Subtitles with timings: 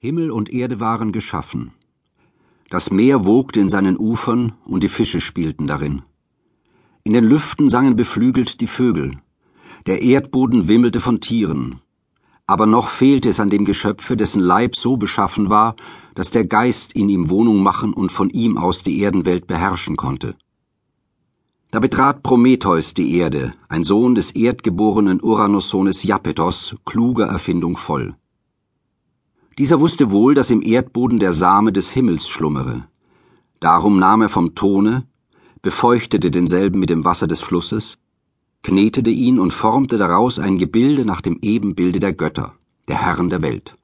[0.00, 1.72] Himmel und Erde waren geschaffen.
[2.70, 6.02] Das Meer wogte in seinen Ufern und die Fische spielten darin.
[7.02, 9.18] In den Lüften sangen beflügelt die Vögel.
[9.86, 11.80] Der Erdboden wimmelte von Tieren.
[12.46, 15.74] Aber noch fehlte es an dem Geschöpfe, dessen Leib so beschaffen war,
[16.14, 20.36] dass der Geist in ihm Wohnung machen und von ihm aus die Erdenwelt beherrschen konnte.
[21.72, 28.14] Da betrat Prometheus die Erde, ein Sohn des erdgeborenen Uranussohnes Japetos, kluger Erfindung voll.
[29.58, 32.86] Dieser wusste wohl, dass im Erdboden der Same des Himmels schlummere.
[33.58, 35.08] Darum nahm er vom Tone,
[35.62, 37.98] befeuchtete denselben mit dem Wasser des Flusses,
[38.62, 42.54] knetete ihn und formte daraus ein Gebilde nach dem Ebenbilde der Götter,
[42.86, 43.76] der Herren der Welt.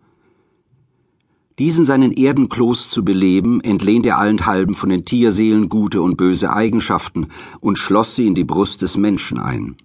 [1.58, 7.28] Diesen seinen Erdenkloß zu beleben, entlehnt er allenthalben von den Tierseelen gute und böse Eigenschaften
[7.58, 9.76] und schloss sie in die Brust des Menschen ein.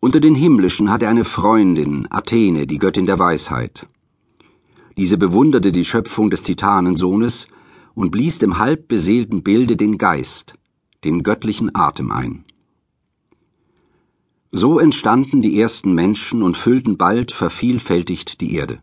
[0.00, 3.86] Unter den Himmlischen hatte er eine Freundin, Athene, die Göttin der Weisheit.
[5.00, 7.46] Diese bewunderte die Schöpfung des Titanensohnes
[7.94, 10.52] und blies dem halb beseelten Bilde den Geist,
[11.04, 12.44] den göttlichen Atem ein.
[14.52, 18.82] So entstanden die ersten Menschen und füllten bald vervielfältigt die Erde.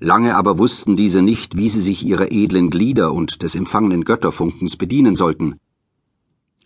[0.00, 4.76] Lange aber wussten diese nicht, wie sie sich ihrer edlen Glieder und des empfangenen Götterfunkens
[4.76, 5.60] bedienen sollten.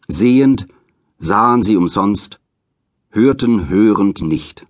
[0.08, 0.66] Sehend
[1.18, 2.40] sahen sie umsonst,
[3.10, 4.66] hörten hörend nicht.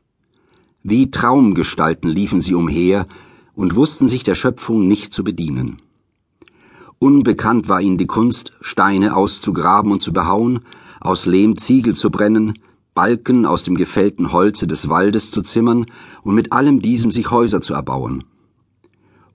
[0.82, 3.06] Wie Traumgestalten liefen sie umher,
[3.54, 5.78] und wussten sich der Schöpfung nicht zu bedienen.
[6.98, 10.60] Unbekannt war ihnen die Kunst, Steine auszugraben und zu behauen,
[11.00, 12.58] aus Lehm Ziegel zu brennen,
[12.94, 15.86] Balken aus dem gefällten Holze des Waldes zu zimmern
[16.22, 18.24] und mit allem diesem sich Häuser zu erbauen.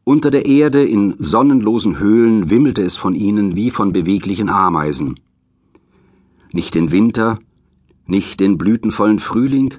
[0.06, 5.20] Unter der Erde in sonnenlosen Höhlen wimmelte es von ihnen wie von beweglichen Ameisen.
[6.52, 7.38] Nicht den Winter,
[8.08, 9.76] nicht den blütenvollen Frühling,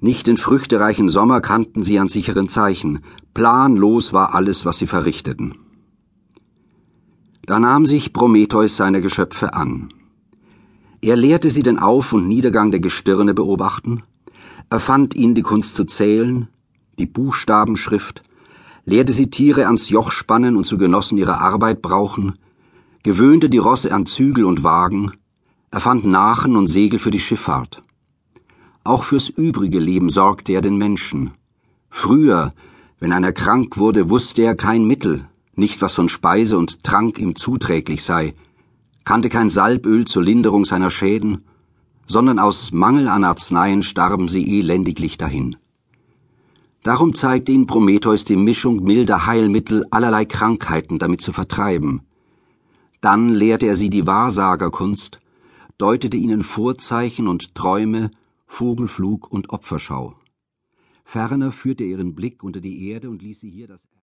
[0.00, 3.00] nicht den früchtereichen Sommer kannten sie an sicheren Zeichen.
[3.34, 5.54] Planlos war alles, was sie verrichteten.
[7.42, 9.88] Da nahm sich Prometheus seiner Geschöpfe an.
[11.00, 14.02] Er lehrte sie den Auf- und Niedergang der Gestirne beobachten,
[14.68, 16.48] erfand ihnen die Kunst zu zählen,
[16.98, 18.22] die Buchstabenschrift,
[18.84, 22.38] lehrte sie Tiere ans Joch spannen und zu Genossen ihrer Arbeit brauchen,
[23.02, 25.12] gewöhnte die Rosse an Zügel und Wagen,
[25.70, 27.82] erfand Nachen und Segel für die Schifffahrt.
[28.84, 31.32] Auch fürs übrige Leben sorgte er den Menschen.
[31.90, 32.52] Früher,
[33.00, 37.36] wenn einer krank wurde, wusste er kein Mittel, nicht was von Speise und Trank ihm
[37.36, 38.34] zuträglich sei,
[39.04, 41.44] kannte kein Salböl zur Linderung seiner Schäden,
[42.06, 45.56] sondern aus Mangel an Arzneien starben sie elendiglich dahin.
[46.82, 52.02] Darum zeigte ihn Prometheus die Mischung milder Heilmittel allerlei Krankheiten damit zu vertreiben.
[53.00, 55.20] Dann lehrte er sie die Wahrsagerkunst,
[55.76, 58.10] deutete ihnen Vorzeichen und Träume
[58.48, 60.16] Vogelflug und Opferschau.
[61.04, 63.88] Ferner führte er ihren Blick unter die Erde und ließ sie hier das